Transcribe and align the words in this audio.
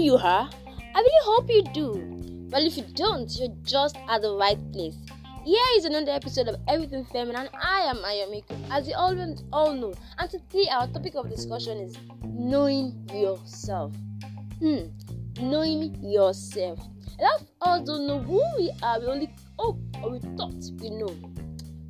you 0.00 0.16
are? 0.16 0.48
I 0.94 0.98
really 0.98 1.24
hope 1.24 1.50
you 1.50 1.62
do. 1.74 2.48
Well, 2.50 2.66
if 2.66 2.76
you 2.76 2.84
don't, 2.94 3.30
you're 3.38 3.54
just 3.62 3.96
at 4.08 4.22
the 4.22 4.34
right 4.34 4.58
place. 4.72 4.96
Here 5.44 5.62
is 5.76 5.84
another 5.84 6.12
episode 6.12 6.48
of 6.48 6.56
Everything 6.68 7.04
Feminine. 7.04 7.48
I 7.62 7.80
am 7.82 7.98
Ayomiko, 7.98 8.56
as 8.70 8.88
you 8.88 8.94
all, 8.94 9.14
all 9.52 9.74
know. 9.74 9.94
And 10.18 10.30
today, 10.30 10.66
our 10.72 10.86
topic 10.88 11.14
of 11.16 11.28
discussion 11.30 11.78
is 11.78 11.96
knowing 12.24 13.08
yourself. 13.12 13.94
Hmm, 14.58 14.88
knowing 15.38 15.96
yourself. 16.02 16.78
A 17.18 17.22
lot 17.22 17.40
of 17.40 17.68
us 17.68 17.86
don't 17.86 18.06
know 18.06 18.20
who 18.20 18.42
we 18.58 18.70
are. 18.82 19.00
We 19.00 19.06
only 19.06 19.34
hope 19.58 19.78
or 20.02 20.12
we 20.12 20.18
thought 20.36 20.54
we 20.80 20.90
know. 20.90 21.14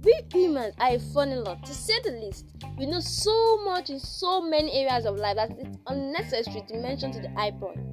We 0.03 0.19
humans 0.33 0.75
are 0.81 0.95
a 0.95 0.99
funny 0.99 1.37
lot, 1.37 1.65
to 1.67 1.75
say 1.75 1.95
the 2.03 2.13
least. 2.13 2.47
We 2.79 2.87
know 2.87 3.01
so 3.01 3.65
much 3.65 3.91
in 3.91 4.01
so 4.01 4.41
many 4.41 4.73
areas 4.73 5.05
of 5.05 5.17
life 5.17 5.37
that 5.37 5.51
it's 5.59 5.77
unnecessary 5.87 6.65
to 6.69 6.77
mention 6.79 7.13
to 7.13 7.21
the 7.21 7.31
high 7.31 7.51
point. 7.51 7.90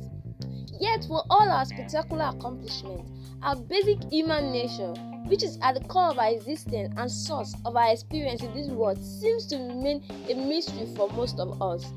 Yet, 0.80 1.06
for 1.08 1.24
all 1.30 1.50
our 1.50 1.66
spectacular 1.66 2.26
accomplishments, 2.26 3.10
our 3.42 3.56
basic 3.56 4.04
human 4.12 4.52
nature, 4.52 4.94
which 5.26 5.44
is 5.44 5.58
at 5.62 5.76
the 5.76 5.88
core 5.88 6.12
of 6.12 6.20
our 6.20 6.30
existence 6.30 6.94
and 6.98 7.12
source 7.12 7.54
of 7.66 7.76
our 7.76 7.92
experience 7.92 8.44
in 8.44 8.54
this 8.54 8.70
world, 8.70 9.04
seems 9.04 9.46
to 9.48 9.58
remain 9.58 10.04
a 10.30 10.36
mystery 10.36 10.88
for 10.96 11.10
most 11.10 11.40
of 11.40 11.62
us. 11.62 11.92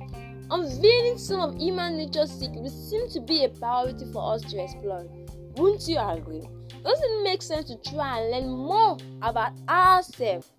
Unveiling 0.50 1.18
some 1.18 1.40
of 1.40 1.56
human 1.56 1.96
nature's 1.96 2.30
secrets 2.30 2.74
seems 2.74 3.12
to 3.12 3.20
be 3.20 3.44
a 3.44 3.48
priority 3.48 4.04
for 4.12 4.34
us 4.34 4.42
to 4.42 4.62
explore. 4.62 5.06
Wouldn't 5.56 5.86
you 5.86 5.98
agree? 5.98 6.42
Doesn't 6.82 7.10
it 7.10 7.22
make 7.22 7.42
sense 7.42 7.68
to 7.68 7.76
try 7.90 8.20
and 8.20 8.30
learn 8.30 8.48
more 8.48 8.96
about 9.22 9.52
ourselves? 9.68 10.50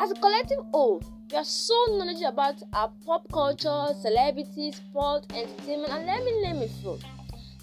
As 0.00 0.10
a 0.10 0.14
collective 0.14 0.64
whole, 0.72 1.02
we 1.30 1.36
are 1.36 1.44
so 1.44 1.74
knowledgeable 1.90 2.28
about 2.28 2.62
our 2.72 2.90
pop 3.04 3.30
culture, 3.30 3.94
celebrities, 4.00 4.76
sport, 4.76 5.26
entertainment, 5.34 5.92
and 5.92 6.06
let 6.06 6.24
me 6.24 6.40
name 6.42 6.62
a 6.62 6.68
few. 6.68 6.98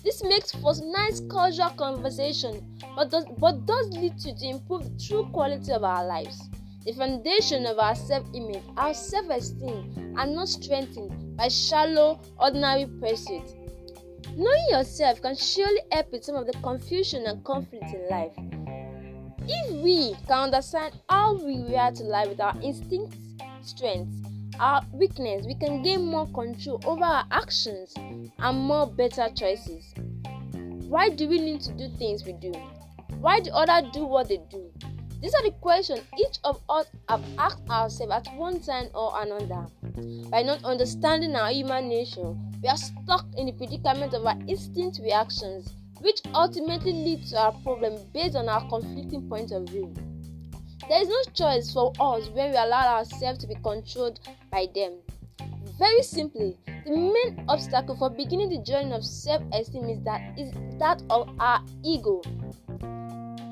This 0.06 0.24
makes 0.24 0.52
for 0.52 0.74
nice 0.84 1.20
casual 1.32 1.72
conversation, 1.72 2.78
but 2.96 3.10
does, 3.10 3.26
but 3.40 3.66
does 3.66 3.90
lead 3.90 4.18
to, 4.20 4.34
the 4.34 4.96
true 5.04 5.28
quality 5.34 5.72
of 5.72 5.84
our 5.84 6.06
lives. 6.06 6.48
The 6.86 6.94
foundation 6.94 7.66
of 7.66 7.80
our 7.80 7.96
self-image, 7.96 8.62
our 8.78 8.94
self-esteem, 8.94 10.14
are 10.16 10.28
not 10.28 10.48
strengthened 10.48 11.36
by 11.36 11.48
shallow, 11.48 12.22
ordinary 12.40 12.86
pursuits. 12.86 13.56
Knowing 14.36 14.66
yourself 14.70 15.24
can 15.24 15.36
surely 15.36 15.82
help 15.92 16.12
with 16.12 16.24
some 16.24 16.36
of 16.36 16.46
the 16.46 16.54
confusion 16.62 17.26
and 17.26 17.44
conflict 17.44 17.86
in 17.92 18.08
life. 18.08 18.34
If 19.48 19.84
we 19.84 20.16
can 20.28 20.54
understand 20.54 20.94
how 21.10 21.34
we 21.34 21.64
react 21.64 21.98
to 21.98 22.04
life 22.04 22.30
with 22.30 22.42
our 22.42 22.56
instincts, 22.62 23.18
strengths, 23.64 24.25
our 24.60 24.82
weakness, 24.92 25.46
we 25.46 25.56
can 25.56 25.82
gain 25.82 26.06
more 26.06 26.28
control 26.28 26.82
over 26.86 27.04
our 27.04 27.26
actions 27.32 27.94
and 27.98 28.58
more 28.58 28.88
better 28.88 29.30
choices. 29.36 29.94
Why 30.88 31.10
do 31.10 31.28
we 31.28 31.40
need 31.40 31.62
to 31.62 31.74
do 31.74 31.90
things 31.98 32.24
we 32.26 32.34
do? 32.34 32.54
Why 33.20 33.40
do 33.40 33.52
others 33.52 33.92
do 33.92 34.06
what 34.06 34.30
they 34.30 34.40
do? 34.50 34.72
These 35.22 35.34
are 35.34 35.44
the 35.44 35.52
questions 35.62 36.02
each 36.20 36.38
of 36.44 36.62
us 36.70 36.86
have 37.10 37.24
asked 37.38 37.68
ourselves 37.70 38.14
at 38.14 38.36
one 38.36 38.60
time 38.60 38.90
or 38.94 39.12
another. 39.22 39.66
By 40.30 40.44
not 40.44 40.64
understanding 40.64 41.36
our 41.36 41.52
human 41.52 41.90
nature, 41.90 42.36
we 42.62 42.70
are 42.70 42.78
stuck 42.78 43.26
in 43.38 43.48
the 43.48 43.54
predicament 43.54 44.14
of 44.14 44.26
our 44.26 44.38
instinct 44.48 45.00
reactions, 45.02 45.74
which 46.02 46.22
ultimately 46.34 46.94
lead 46.94 47.26
to 47.28 47.38
our 47.40 47.52
problem 47.64 47.98
based 48.14 48.36
on 48.36 48.50
our 48.50 48.68
conflicting 48.70 49.28
point 49.28 49.52
of 49.52 49.68
view. 49.70 49.94
There 50.88 51.02
is 51.02 51.08
no 51.08 51.22
choice 51.34 51.74
for 51.74 51.92
us 52.00 52.30
when 52.30 52.52
we 52.52 52.58
allow 52.58 52.98
ourselves 52.98 53.40
to 53.40 53.48
be 53.48 53.56
controlled 53.56 54.20
by 54.52 54.68
them. 54.76 54.94
Very 55.80 56.04
simply, 56.04 56.58
the 56.86 56.92
main 56.92 57.44
obstacle 57.50 57.98
for 57.98 58.12
beginning 58.12 58.50
the 58.50 58.60
journey 58.60 58.94
of 58.94 59.04
self-esteem 59.04 59.90
is 59.90 60.04
that 60.04 60.22
is 60.38 60.52
that 60.78 61.02
of 61.10 61.28
our 61.40 61.62
ego. 61.84 62.22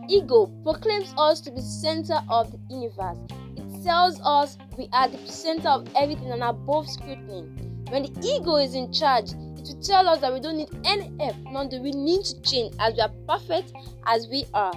Ego 0.08 0.46
proclaims 0.64 1.14
us 1.18 1.42
to 1.42 1.52
be 1.52 1.60
center 1.60 2.22
of 2.30 2.52
the 2.52 2.60
universe. 2.70 3.18
It 3.58 3.84
tells 3.84 4.22
us 4.22 4.60
we 4.78 4.88
are 4.94 5.08
the 5.08 5.18
center 5.26 5.70
of 5.70 5.88
everything 5.96 6.32
and 6.32 6.44
above 6.44 6.88
scrutiny. 6.88 7.50
When 7.90 8.04
the 8.04 8.14
ego 8.24 8.58
is 8.58 8.76
in 8.76 8.94
charge, 8.94 9.32
it 9.32 9.68
will 9.68 9.82
tell 9.82 10.08
us 10.08 10.20
that 10.22 10.32
we 10.32 10.40
don't 10.40 10.58
need 10.58 10.70
any 10.86 11.12
help, 11.20 11.38
nor 11.52 11.68
do 11.68 11.82
we 11.82 11.92
need 11.92 12.26
to 12.26 12.42
change 12.42 12.76
as 12.80 12.94
we 12.94 13.02
are 13.02 13.12
perfect 13.28 13.74
as 14.06 14.28
we 14.28 14.46
are. 14.54 14.74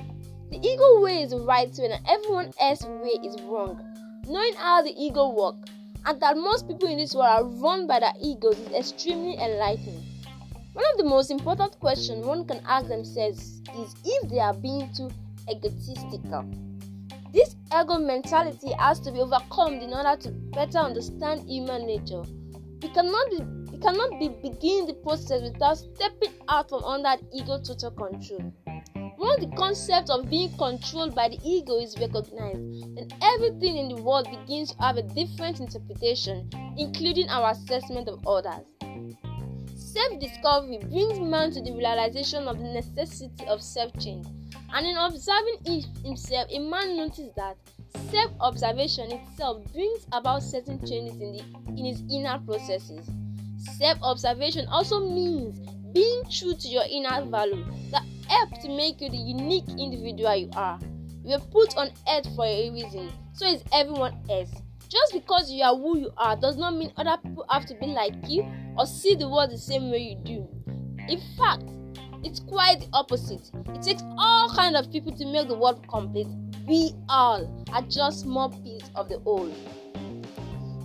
The 0.50 0.58
ego 0.64 1.00
way 1.00 1.22
is 1.22 1.34
right 1.34 1.76
and 1.78 2.00
everyone 2.08 2.52
else's 2.60 2.86
way 2.86 3.18
is 3.24 3.40
wrong. 3.42 3.82
Knowing 4.28 4.54
how 4.54 4.80
the 4.80 4.94
ego 4.96 5.30
works 5.30 5.70
and 6.04 6.20
that 6.22 6.36
most 6.36 6.68
people 6.68 6.88
in 6.88 6.98
this 6.98 7.14
world 7.14 7.26
are 7.26 7.44
run 7.44 7.86
by 7.86 7.98
their 7.98 8.12
egos 8.22 8.56
is 8.58 8.72
extremely 8.72 9.36
enlightening. 9.38 10.04
One 10.72 10.84
of 10.92 10.98
the 10.98 11.04
most 11.04 11.30
important 11.30 11.78
questions 11.80 12.24
one 12.24 12.46
can 12.46 12.62
ask 12.66 12.86
themselves 12.86 13.60
is 13.76 13.94
if 14.04 14.30
they 14.30 14.38
are 14.38 14.54
being 14.54 14.88
too 14.94 15.10
egotistical. 15.50 16.44
This 17.32 17.56
ego 17.68 17.98
mentality 17.98 18.72
has 18.78 19.00
to 19.00 19.10
be 19.10 19.20
overcome 19.20 19.74
in 19.74 19.92
order 19.92 20.16
to 20.22 20.30
better 20.30 20.78
understand 20.78 21.48
human 21.48 21.86
nature. 21.86 22.22
We 22.82 22.88
cannot 22.90 23.30
be 23.30 23.38
we 23.72 23.78
cannot 23.78 24.20
be 24.20 24.28
begin 24.28 24.86
the 24.86 24.94
process 25.02 25.42
without 25.42 25.78
stepping 25.78 26.32
out 26.48 26.68
from 26.68 26.84
under 26.84 27.16
ego 27.32 27.58
total 27.58 27.90
control. 27.90 28.52
Once 29.18 29.40
the 29.40 29.56
concept 29.56 30.10
of 30.10 30.28
being 30.28 30.54
controlled 30.58 31.14
by 31.14 31.28
the 31.28 31.38
ego 31.42 31.78
is 31.78 31.98
recognized, 31.98 32.96
then 32.96 33.08
everything 33.22 33.76
in 33.76 33.88
the 33.88 34.02
world 34.02 34.28
begins 34.30 34.72
to 34.72 34.78
have 34.82 34.96
a 34.98 35.02
different 35.02 35.58
interpretation, 35.58 36.48
including 36.76 37.28
our 37.30 37.52
assessment 37.52 38.08
of 38.08 38.26
others. 38.26 38.66
Self 39.74 40.20
discovery 40.20 40.78
brings 40.90 41.18
man 41.18 41.50
to 41.52 41.62
the 41.62 41.72
realization 41.72 42.46
of 42.46 42.58
the 42.58 42.64
necessity 42.64 43.46
of 43.46 43.62
self 43.62 43.90
change, 43.98 44.26
and 44.74 44.86
in 44.86 44.96
observing 44.96 45.82
himself, 46.04 46.46
a 46.50 46.58
man 46.58 46.96
notices 46.98 47.32
that 47.36 47.56
self 48.10 48.30
observation 48.40 49.10
itself 49.10 49.62
brings 49.72 50.06
about 50.12 50.42
certain 50.42 50.78
changes 50.86 51.18
in, 51.20 51.32
the, 51.32 51.44
in 51.68 51.84
his 51.86 52.02
inner 52.10 52.38
processes. 52.40 53.08
Self 53.78 53.98
observation 54.02 54.66
also 54.68 55.00
means 55.00 55.58
being 55.94 56.22
true 56.30 56.54
to 56.54 56.68
your 56.68 56.84
inner 56.90 57.24
value 57.24 57.64
that 57.90 58.02
help 58.28 58.60
to 58.60 58.68
make 58.68 59.00
you 59.00 59.10
the 59.10 59.16
unique 59.16 59.68
individual 59.78 60.34
you 60.34 60.50
are. 60.54 60.78
You 61.24 61.32
were 61.32 61.44
put 61.50 61.76
on 61.76 61.90
earth 62.08 62.34
for 62.36 62.44
a 62.44 62.70
reason, 62.70 63.10
so 63.32 63.46
is 63.46 63.62
everyone 63.72 64.16
else. 64.30 64.50
Just 64.88 65.12
because 65.12 65.50
you 65.50 65.64
are 65.64 65.74
who 65.74 65.98
you 65.98 66.10
are 66.16 66.36
does 66.36 66.56
not 66.56 66.76
mean 66.76 66.92
other 66.96 67.16
people 67.22 67.44
have 67.50 67.66
to 67.66 67.74
be 67.74 67.86
like 67.86 68.14
you 68.28 68.46
or 68.78 68.86
see 68.86 69.14
the 69.16 69.28
world 69.28 69.50
the 69.50 69.58
same 69.58 69.90
way 69.90 69.98
you 69.98 70.16
do. 70.24 70.48
In 71.08 71.20
fact, 71.36 71.64
it's 72.22 72.40
quite 72.40 72.80
the 72.80 72.88
opposite. 72.92 73.50
It 73.74 73.82
takes 73.82 74.02
all 74.16 74.48
kinds 74.50 74.76
of 74.76 74.92
people 74.92 75.12
to 75.16 75.26
make 75.26 75.48
the 75.48 75.56
world 75.56 75.86
complete. 75.88 76.28
We 76.66 76.92
all 77.08 77.64
are 77.72 77.82
just 77.82 78.20
small 78.20 78.50
piece 78.50 78.90
of 78.94 79.08
the 79.08 79.18
whole. 79.20 79.52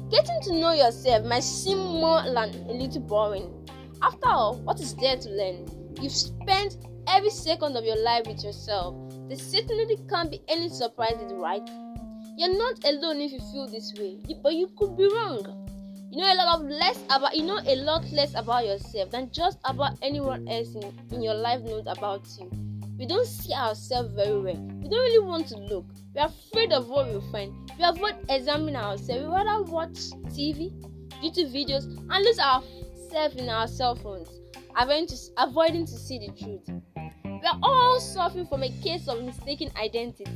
Getting 0.10 0.42
to 0.44 0.54
know 0.60 0.74
yourself 0.74 1.26
might 1.26 1.44
seem 1.44 1.78
more 1.78 2.22
than 2.24 2.50
a 2.70 2.74
little 2.74 3.02
boring. 3.02 3.68
After 4.02 4.28
all, 4.28 4.56
what 4.58 4.80
is 4.80 4.96
there 4.96 5.18
to 5.18 5.30
learn? 5.30 5.66
You've 6.02 6.12
spent 6.12 6.78
every 7.08 7.30
second 7.30 7.76
of 7.76 7.84
your 7.84 7.98
life 7.98 8.28
with 8.28 8.44
yourself. 8.44 8.96
There 9.28 9.38
certainly 9.38 9.98
can't 10.10 10.32
be 10.32 10.42
any 10.48 10.70
surprises, 10.70 11.32
right? 11.34 11.68
You're 12.38 12.58
not 12.58 12.84
alone 12.86 13.22
if 13.22 13.32
you 13.32 13.40
feel 13.52 13.68
this 13.68 13.94
way, 13.98 14.18
but 14.42 14.54
you 14.54 14.70
could 14.78 14.98
be 14.98 15.08
wrong. 15.08 15.62
You 16.12 16.18
know 16.18 16.34
a 16.34 16.36
lot 16.36 16.60
of 16.60 16.66
less 16.66 17.02
about 17.10 17.38
you 17.38 17.46
know 17.46 17.62
a 17.66 17.76
lot 17.76 18.04
less 18.12 18.34
about 18.36 18.66
yourself 18.66 19.12
than 19.12 19.32
just 19.32 19.60
about 19.64 19.98
anyone 20.02 20.46
else 20.48 20.76
in, 20.76 20.84
in 21.12 21.22
your 21.22 21.36
life 21.36 21.62
knows 21.62 21.86
about 21.88 22.28
you. 22.38 22.52
We 23.00 23.06
don't 23.06 23.26
see 23.26 23.54
ourselves 23.54 24.14
very 24.14 24.40
well. 24.40 24.62
We 24.82 24.90
don't 24.90 24.92
really 24.92 25.26
want 25.26 25.48
to 25.48 25.58
look. 25.58 25.86
We're 26.14 26.26
afraid 26.26 26.74
of 26.74 26.90
what 26.90 27.08
we'll 27.08 27.32
find. 27.32 27.54
We 27.80 27.86
avoid 27.86 28.16
examining 28.30 28.76
ourselves. 28.76 29.24
We 29.24 29.34
rather 29.34 29.64
watch 29.64 30.12
TV, 30.36 30.72
YouTube 31.24 31.54
videos, 31.54 31.86
and 31.86 32.26
lose 32.26 32.40
ourselves 32.40 33.36
in 33.38 33.48
our 33.48 33.68
cell 33.68 33.96
phones, 33.96 34.30
avoiding 34.78 35.08
to, 35.08 35.16
avoiding 35.38 35.86
to 35.86 35.94
see 35.94 36.20
the 36.20 36.34
truth. 36.34 36.82
We 37.42 37.48
are 37.48 37.58
all 37.64 38.00
suffering 38.00 38.46
from 38.46 38.62
a 38.62 38.70
case 38.84 39.08
of 39.08 39.24
mistaken 39.24 39.72
identity. 39.76 40.28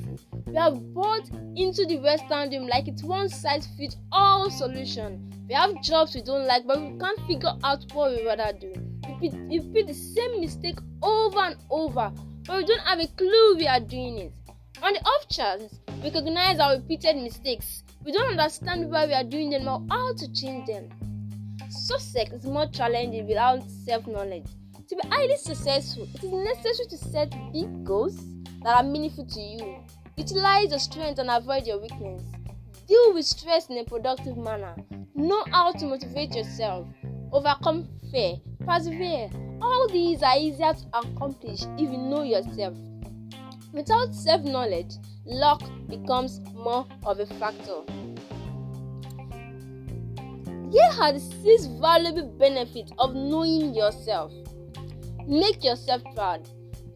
We 0.47 0.57
are 0.57 0.71
bought 0.71 1.29
into 1.55 1.85
the 1.85 1.97
Western 1.99 2.49
dream 2.49 2.65
like 2.65 2.87
it's 2.87 3.03
one 3.03 3.29
size 3.29 3.67
fits 3.77 3.97
all 4.11 4.49
solution. 4.49 5.31
We 5.47 5.53
have 5.53 5.79
jobs 5.83 6.15
we 6.15 6.23
don't 6.23 6.47
like, 6.47 6.65
but 6.65 6.81
we 6.81 6.97
can't 6.97 7.19
figure 7.27 7.53
out 7.63 7.85
what 7.93 8.09
we 8.09 8.25
rather 8.25 8.57
do. 8.59 8.73
We 9.21 9.29
repeat 9.29 9.85
the 9.85 9.93
same 9.93 10.41
mistake 10.41 10.79
over 11.03 11.37
and 11.41 11.57
over, 11.69 12.11
but 12.47 12.57
we 12.57 12.65
don't 12.65 12.79
have 12.87 12.99
a 12.99 13.07
clue 13.07 13.55
we 13.55 13.67
are 13.67 13.79
doing 13.79 14.17
it. 14.17 14.33
On 14.81 14.91
the 14.91 14.99
off 15.01 15.29
chance, 15.29 15.79
we 16.01 16.09
recognize 16.09 16.57
our 16.57 16.77
repeated 16.77 17.17
mistakes. 17.17 17.83
We 18.03 18.13
don't 18.13 18.31
understand 18.31 18.89
why 18.89 19.05
we 19.05 19.13
are 19.13 19.23
doing 19.23 19.51
them 19.51 19.67
or 19.67 19.85
how 19.91 20.13
to 20.15 20.33
change 20.33 20.65
them. 20.65 20.89
Success 21.69 22.31
is 22.31 22.45
more 22.45 22.65
challenging 22.67 23.27
without 23.27 23.61
self 23.69 24.07
knowledge. 24.07 24.47
To 24.89 24.95
be 24.95 25.07
highly 25.09 25.35
successful, 25.37 26.07
it 26.13 26.23
is 26.23 26.31
necessary 26.31 26.87
to 26.89 26.97
set 26.97 27.31
big 27.51 27.83
goals 27.83 28.17
that 28.61 28.75
are 28.75 28.83
meaningful 28.83 29.25
to 29.25 29.41
you. 29.41 29.77
Utilize 30.15 30.69
your 30.69 30.77
strength 30.77 31.17
and 31.17 31.31
avoid 31.31 31.65
your 31.65 31.81
weakness. 31.81 32.21
Deal 32.87 33.13
with 33.15 33.25
stress 33.25 33.67
in 33.69 33.79
a 33.79 33.83
productive 33.83 34.37
manner. 34.37 34.75
Know 35.15 35.43
how 35.49 35.71
to 35.71 35.85
motivate 35.87 36.35
yourself. 36.35 36.87
Overcome 37.31 37.87
fear. 38.11 38.35
Persevere. 38.63 39.31
All 39.59 39.87
these 39.89 40.21
are 40.21 40.37
easier 40.37 40.73
to 40.73 40.85
accomplish 40.93 41.63
if 41.79 41.91
you 41.91 41.97
know 41.97 42.21
yourself. 42.21 42.77
Without 43.73 44.13
self 44.13 44.43
knowledge, 44.43 44.93
luck 45.25 45.63
becomes 45.89 46.41
more 46.53 46.85
of 47.03 47.19
a 47.19 47.25
factor. 47.25 47.81
Here 50.71 50.91
are 51.01 51.13
the 51.13 51.19
six 51.41 51.65
valuable 51.65 52.27
benefits 52.37 52.91
of 52.99 53.15
knowing 53.15 53.73
yourself. 53.73 54.31
Make 55.27 55.63
yourself 55.63 56.03
proud. 56.15 56.47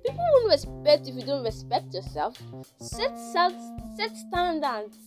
People 0.05 0.23
won't 0.33 0.51
respect 0.51 1.07
if 1.07 1.15
you 1.15 1.23
don't 1.23 1.43
respect 1.43 1.93
yourself. 1.93 2.37
Set, 2.79 3.17
set, 3.17 3.53
set 3.97 4.15
standards 4.15 4.97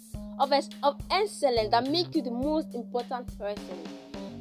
of, 0.41 0.53
of 0.83 1.01
excellence 1.11 1.71
that 1.71 1.89
make 1.89 2.15
you 2.15 2.23
the 2.23 2.31
most 2.31 2.75
important 2.75 3.27
person. 3.39 3.79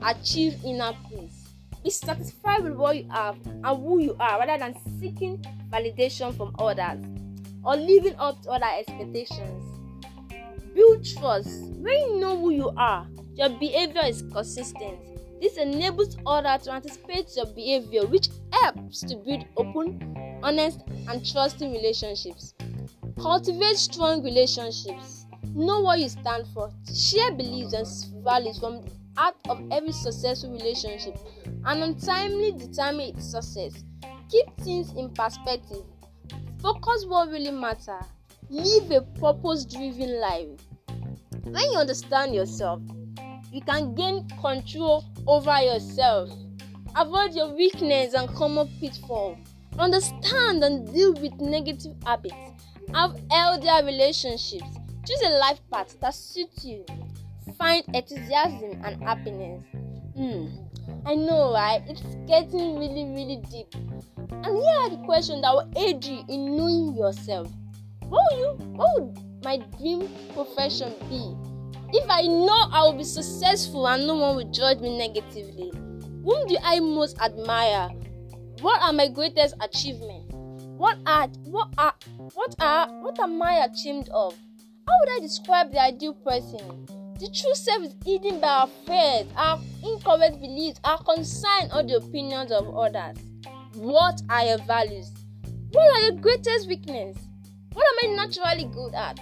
Achieve 0.02 0.56
inner 0.66 0.94
peace. 1.10 1.50
Be 1.84 1.90
satisfied 1.90 2.64
with 2.64 2.74
what 2.74 2.98
you 2.98 3.08
have 3.10 3.38
and 3.46 3.66
who 3.66 4.00
you 4.00 4.16
are 4.20 4.40
rather 4.40 4.58
than 4.58 4.76
seeking 5.00 5.44
validation 5.70 6.36
from 6.36 6.56
others 6.58 7.04
or 7.64 7.76
living 7.76 8.16
up 8.18 8.42
to 8.44 8.50
other 8.50 8.70
expectations. 8.80 9.64
Build 10.74 11.06
trust. 11.06 11.50
When 11.78 11.94
you 11.94 12.20
know 12.20 12.40
who 12.40 12.52
you 12.52 12.72
are, 12.78 13.08
your 13.36 13.50
behavior 13.50 14.06
is 14.06 14.24
consistent. 14.32 15.00
This 15.42 15.58
enables 15.58 16.18
others 16.28 16.66
to 16.66 16.74
anticipate 16.74 17.36
your 17.36 17.48
behavior, 17.48 18.06
which 18.06 18.30
helps 18.54 19.00
to 19.02 19.16
build 19.16 19.44
open, 19.58 20.40
honest, 20.44 20.82
and 21.10 21.26
trusting 21.26 21.72
relationships. 21.72 22.54
Cultivate 23.20 23.78
strong 23.78 24.24
relationships. 24.24 25.26
Know 25.56 25.82
what 25.82 26.00
you 26.00 26.10
stand 26.10 26.46
for. 26.54 26.70
Share 26.94 27.32
beliefs 27.32 27.74
and 27.74 28.24
values 28.24 28.60
from 28.60 28.84
the 28.84 28.92
heart 29.18 29.36
of 29.50 29.64
every 29.72 29.92
successful 29.92 30.52
relationship 30.52 31.18
and 31.66 31.84
untimely 31.84 32.52
determine 32.52 33.16
its 33.16 33.32
success. 33.32 33.84
Keep 34.30 34.56
things 34.58 34.94
in 34.94 35.10
perspective. 35.10 35.84
Focus 36.62 37.06
what 37.08 37.30
really 37.30 37.52
matters. 37.52 38.06
Live 38.50 38.92
a 38.92 39.02
purpose 39.20 39.66
driven 39.66 40.22
life. 40.22 40.50
When 41.44 41.72
you 41.72 41.80
understand 41.80 42.36
yourself, 42.36 42.82
you 43.52 43.62
can 43.62 43.94
gain 43.96 44.28
control 44.42 45.04
over 45.28 45.62
yourself. 45.62 46.30
Avoid 46.96 47.34
your 47.34 47.54
weakness 47.54 48.14
and 48.14 48.30
common 48.30 48.70
pitfall. 48.80 49.38
Understand 49.78 50.64
and 50.64 50.92
deal 50.94 51.14
with 51.14 51.34
negative 51.40 51.96
habits. 52.06 52.36
Have 52.94 53.20
healthier 53.30 53.86
relationships. 53.86 54.66
Choose 55.06 55.22
a 55.26 55.30
life 55.30 55.60
path 55.72 56.00
that 56.02 56.14
suits 56.14 56.66
you. 56.66 56.86
Find 57.58 57.84
enthusiasm 57.94 58.82
and 58.84 59.04
happiness. 59.04 59.64
Hmm. 60.16 60.48
I 61.06 61.16
know, 61.16 61.54
right? 61.54 61.82
It's 61.88 62.02
getting 62.28 62.78
really, 62.78 63.06
really 63.06 63.42
deep. 63.50 63.74
And 64.32 64.46
here 64.46 64.78
are 64.80 64.90
the 64.90 65.02
questions 65.06 65.42
that 65.42 65.54
will 65.54 65.72
aid 65.76 66.04
you 66.04 66.24
in 66.28 66.56
knowing 66.56 66.96
yourself. 66.96 67.50
What 68.08 68.22
will 68.32 68.40
you? 68.40 68.66
What 68.76 69.02
would 69.02 69.44
my 69.44 69.58
dream 69.78 70.10
profession 70.34 70.94
be? 71.10 71.36
If 71.94 72.10
I 72.10 72.22
know 72.22 72.70
I 72.72 72.84
will 72.84 72.94
be 72.94 73.04
successful 73.04 73.86
and 73.88 74.08
no 74.08 74.16
one 74.16 74.38
will 74.38 74.52
judge 74.52 74.80
me 74.80 74.98
negatively, 74.98 75.72
whom 76.24 76.48
do 76.48 76.56
I 76.64 76.80
most 76.80 77.20
admire? 77.20 77.90
What 78.62 78.82
are 78.82 78.94
my 78.94 79.10
greatest 79.10 79.56
achievements? 79.60 80.34
What 80.78 80.98
are 81.06 81.28
what 81.44 81.68
are 81.78 81.94
what 82.34 82.56
are 82.60 82.88
what 83.02 83.20
am 83.20 83.42
I 83.42 83.66
ashamed 83.66 84.08
of? 84.10 84.34
How 84.88 84.94
would 85.02 85.10
I 85.18 85.20
describe 85.20 85.72
the 85.72 85.82
ideal 85.82 86.14
person? 86.14 86.86
The 87.20 87.28
true 87.28 87.54
self 87.56 87.84
is 87.84 87.96
hidden 88.06 88.40
by 88.40 88.48
our 88.48 88.68
fears, 88.88 89.28
our 89.36 89.60
incorrect 89.84 90.40
beliefs, 90.40 90.80
our 90.86 91.04
concern, 91.04 91.70
or 91.76 91.84
the 91.84 91.98
opinions 91.98 92.52
of 92.52 92.74
others. 92.76 93.18
What 93.76 94.22
are 94.30 94.46
your 94.46 94.60
values? 94.60 95.12
What 95.72 95.96
are 95.96 96.02
your 96.10 96.22
greatest 96.22 96.70
weaknesses? 96.70 97.22
What 97.74 97.86
am 97.86 98.12
I 98.12 98.26
naturally 98.26 98.66
good 98.74 98.94
at? 98.96 99.20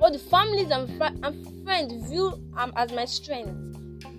What 0.00 0.14
the 0.14 0.18
families 0.18 0.70
and, 0.70 0.88
fr- 0.96 1.14
and 1.22 1.62
friends 1.62 2.08
view 2.08 2.32
um, 2.56 2.72
as 2.74 2.90
my 2.90 3.04
strengths? 3.04 3.76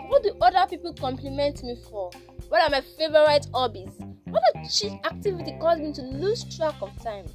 What 0.10 0.22
do 0.22 0.36
other 0.40 0.68
people 0.70 0.94
compliment 0.94 1.64
me 1.64 1.76
for? 1.90 2.12
What 2.50 2.62
are 2.62 2.70
my 2.70 2.82
favorite 2.82 3.48
hobbies? 3.52 3.90
What 4.26 4.44
activity 4.56 5.58
causes 5.60 5.82
me 5.82 5.92
to 5.94 6.04
lose 6.04 6.44
track 6.56 6.76
of 6.84 6.92
time? 7.02 7.26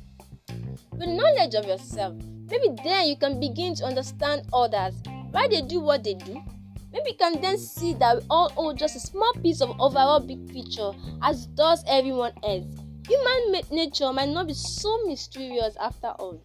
With 0.92 1.08
knowledge 1.08 1.56
of 1.56 1.66
yourself, 1.66 2.14
maybe 2.48 2.68
then 2.84 3.08
you 3.08 3.16
can 3.16 3.40
begin 3.40 3.74
to 3.74 3.84
understand 3.84 4.42
others, 4.52 4.94
why 5.32 5.48
they 5.48 5.62
do 5.62 5.80
what 5.80 6.04
they 6.04 6.14
do. 6.14 6.40
Maybe 6.92 7.10
you 7.10 7.16
can 7.18 7.40
then 7.40 7.58
see 7.58 7.94
that 7.94 8.18
we 8.18 8.26
all 8.30 8.52
owe 8.56 8.72
just 8.72 8.94
a 8.94 9.00
small 9.00 9.32
piece 9.42 9.60
of 9.60 9.70
overall 9.80 10.20
big 10.20 10.52
picture, 10.52 10.92
as 11.20 11.46
does 11.46 11.82
everyone 11.88 12.34
else. 12.44 12.66
Human 13.08 13.60
nature 13.72 14.12
might 14.12 14.28
not 14.28 14.46
be 14.46 14.54
so 14.54 15.04
mysterious 15.04 15.76
after 15.80 16.10
all. 16.20 16.40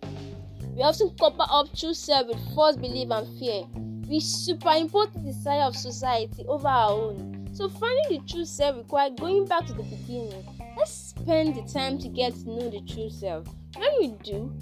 We 0.75 0.83
often 0.83 1.09
couple 1.19 1.45
up 1.49 1.75
true 1.75 1.93
self 1.93 2.27
with 2.27 2.55
false 2.55 2.77
belief 2.77 3.09
and 3.11 3.27
fear. 3.39 3.63
We 4.07 4.19
superimpose 4.19 5.11
the 5.13 5.19
desire 5.19 5.63
of 5.63 5.75
society 5.75 6.45
over 6.47 6.67
our 6.67 6.91
own. 6.91 7.49
So 7.53 7.67
finding 7.67 8.19
the 8.19 8.31
true 8.31 8.45
self 8.45 8.77
requires 8.77 9.11
going 9.19 9.45
back 9.45 9.65
to 9.65 9.73
the 9.73 9.83
beginning. 9.83 10.45
Let's 10.77 10.91
spend 10.91 11.55
the 11.55 11.63
time 11.63 11.99
to 11.99 12.07
get 12.07 12.33
to 12.35 12.49
know 12.49 12.69
the 12.69 12.81
true 12.81 13.09
self. 13.09 13.47
When 13.75 13.89
we 13.99 14.07
do, 14.23 14.53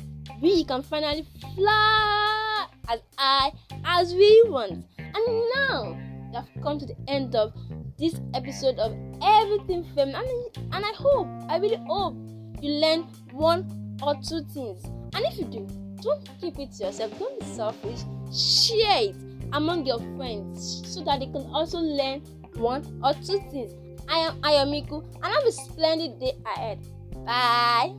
we 0.41 0.63
can 0.63 0.81
finally 0.81 1.25
fly 1.55 2.67
as 2.87 3.01
high 3.17 3.51
as 3.85 4.13
we 4.13 4.43
want. 4.47 4.85
And 4.97 5.43
now 5.55 5.97
we 6.29 6.35
have 6.35 6.49
come 6.63 6.79
to 6.79 6.85
the 6.87 6.95
end 7.07 7.35
of 7.35 7.53
this 7.99 8.19
episode 8.33 8.79
of 8.79 8.95
Everything 9.21 9.83
Feminine, 9.93 10.15
and, 10.55 10.73
and 10.73 10.85
I 10.85 10.91
hope, 10.95 11.27
I 11.49 11.57
really 11.57 11.81
hope 11.87 12.15
you 12.61 12.71
learn 12.73 13.01
one 13.31 13.97
or 14.01 14.15
two 14.15 14.41
things. 14.53 14.83
And 15.13 15.25
if 15.25 15.37
you 15.37 15.45
do, 15.45 15.67
don't 16.01 16.29
keep 16.39 16.59
it 16.59 16.71
to 16.73 16.85
yourself. 16.85 17.17
Don't 17.19 17.39
be 17.39 17.45
selfish. 17.45 17.99
Share 18.33 19.09
it 19.09 19.15
among 19.53 19.85
your 19.85 19.99
friends 20.17 20.83
so 20.85 21.03
that 21.03 21.19
they 21.19 21.27
can 21.27 21.45
also 21.53 21.79
learn 21.79 22.21
one 22.55 22.83
or 23.03 23.13
two 23.13 23.39
things. 23.51 23.71
I 24.07 24.19
am 24.19 24.41
Ayomiku 24.41 25.03
and 25.15 25.25
have 25.25 25.43
a 25.45 25.51
splendid 25.51 26.19
day 26.19 26.33
ahead. 26.45 26.79
Bye. 27.25 27.95